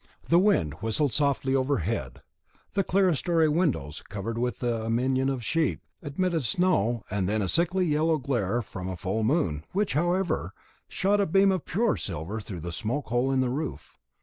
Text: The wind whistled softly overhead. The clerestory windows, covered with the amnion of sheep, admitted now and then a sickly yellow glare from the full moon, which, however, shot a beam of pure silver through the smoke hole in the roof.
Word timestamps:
The 0.29 0.39
wind 0.39 0.73
whistled 0.81 1.13
softly 1.13 1.53
overhead. 1.55 2.23
The 2.73 2.83
clerestory 2.83 3.47
windows, 3.47 4.01
covered 4.09 4.35
with 4.39 4.57
the 4.57 4.83
amnion 4.85 5.29
of 5.29 5.45
sheep, 5.45 5.81
admitted 6.01 6.43
now 6.57 7.03
and 7.11 7.29
then 7.29 7.43
a 7.43 7.47
sickly 7.47 7.85
yellow 7.85 8.17
glare 8.17 8.63
from 8.63 8.87
the 8.87 8.95
full 8.97 9.23
moon, 9.23 9.63
which, 9.73 9.93
however, 9.93 10.55
shot 10.87 11.21
a 11.21 11.27
beam 11.27 11.51
of 11.51 11.65
pure 11.65 11.97
silver 11.97 12.39
through 12.39 12.61
the 12.61 12.71
smoke 12.71 13.09
hole 13.09 13.31
in 13.31 13.41
the 13.41 13.49
roof. 13.51 13.99